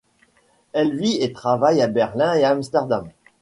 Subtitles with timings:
[0.73, 3.07] Elle vit et travaille à Berlin et à Amsterdam.